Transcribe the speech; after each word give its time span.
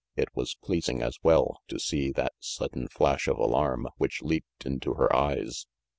It 0.15 0.29
was 0.35 0.55
pleasing, 0.55 1.03
as 1.03 1.19
well, 1.21 1.61
to 1.67 1.77
see 1.77 2.09
that 2.13 2.33
sudden 2.39 2.87
flash 2.87 3.27
of 3.27 3.37
alarm 3.37 3.87
which 3.97 4.23
leaped 4.23 4.65
into 4.65 4.95
her 4.95 5.15
eyes. 5.15 5.67